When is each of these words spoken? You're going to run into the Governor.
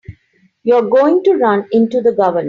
You're 0.63 0.89
going 0.89 1.23
to 1.25 1.33
run 1.33 1.67
into 1.71 2.01
the 2.01 2.11
Governor. 2.13 2.39